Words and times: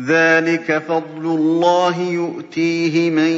ذَٰلِكَ 0.00 0.78
فَضْلُ 0.78 1.24
اللَّهِ 1.26 1.98
يُؤْتِيهِ 2.00 3.10
مَن 3.10 3.32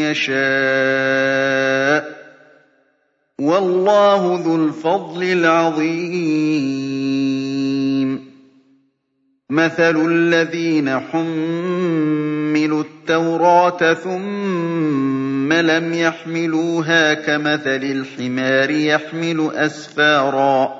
يَشَاءُ 0.00 2.00
ۚ 2.10 2.14
وَاللَّهُ 3.40 4.40
ذُو 4.44 4.56
الْفَضْلِ 4.56 5.22
الْعَظِيمِ. 5.22 6.50
مَثَلُ 9.50 9.96
الَّذِينَ 10.10 11.00
حُمِّلُوا 11.00 12.82
التَّوْرَاةَ 12.82 13.94
ثُمَّ 13.94 15.52
لَمْ 15.52 15.94
يَحْمِلُوهَا 15.94 17.14
كَمَثَلِ 17.14 17.84
الْحِمَارِ 17.84 18.70
يَحْمِلُ 18.70 19.50
أَسْفَارًا 19.54 20.66
ۚ 20.66 20.79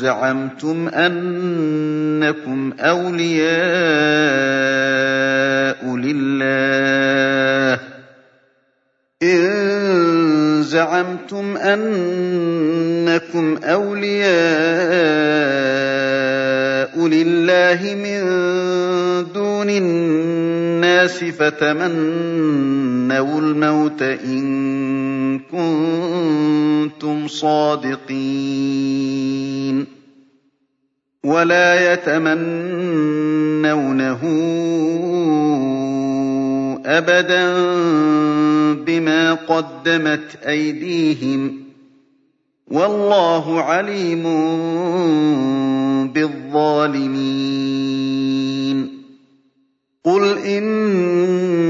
زَعَمْتُمْ 0.00 0.88
أَنَّكُمْ 0.88 2.72
أَوْلِيَاءُ 2.80 3.50
لِلَّهِ. 17.06 17.80
مِن 17.94 18.20
دُونِ 19.32 19.70
النَّاسِ 19.70 21.24
فَتَمَنَّوُا 21.24 23.40
الْمَوْتَ 23.40 24.02
إِن 24.02 25.38
كُنتُمْ 25.38 27.28
صَادِقِينَ. 27.28 29.09
وَلَا 31.30 31.92
يَتَمَنَّوْنَهُ 31.92 33.02
أَبَدًا 36.86 37.44
بِمَا 38.74 39.34
قَدَّمَتْ 39.34 40.36
أَيْدِيهِمْ 40.46 41.48
ۚ 41.48 41.52
وَاللَّهُ 42.74 43.60
عَلِيمٌ 43.60 44.22
بِالظَّالِمِينَ. 46.12 47.40
قُلْ 50.04 50.38
إِنَّ 50.38 51.69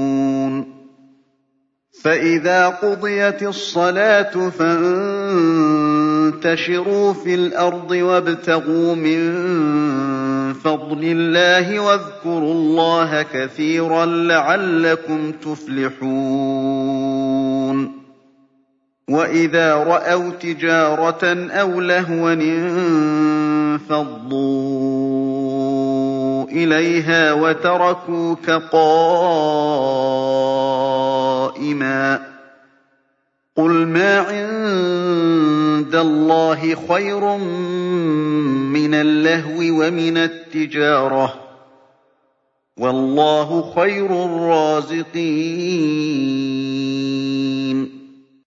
فَإِذَا 2.03 2.67
قُضِيَتِ 2.67 3.43
الصَّلَاةُ 3.43 4.49
فَانتَشِرُوا 4.49 5.13
فِي 7.13 7.35
الْأَرْضِ 7.35 7.91
وَابْتَغُوا 7.91 8.95
مِن 8.95 9.21
فَضْلِ 10.53 10.99
اللَّهِ 11.03 11.79
وَاذْكُرُوا 11.79 12.53
اللَّهَ 12.53 13.21
كَثِيرًا 13.21 14.05
لَّعَلَّكُمْ 14.05 15.31
تُفْلِحُونَ. 15.31 16.11
وَإِذَا 19.09 19.73
رَأَوْا 19.75 20.31
تِجَارَةً 20.31 21.49
أَوْ 21.51 21.81
لَهْوًا 21.81 22.33
انفَضُّوا. 23.83 25.20
إِلَيْهَا 26.51 27.33
وَتَرَكُوكَ 27.33 28.49
قَائِمًا 28.71 28.81
ۚ 32.17 32.21
قُلْ 33.57 33.87
مَا 33.87 34.17
عِندَ 34.19 35.95
اللَّهِ 35.95 36.75
خَيْرٌ 36.89 37.37
مِّنَ 37.37 38.93
اللَّهْوِ 38.93 39.57
وَمِنَ 39.59 40.17
التِّجَارَةِ 40.17 41.27
ۚ 41.27 41.31
وَاللَّهُ 42.77 43.73
خَيْرُ 43.75 44.05
الرَّازِقِينَ 44.25 45.21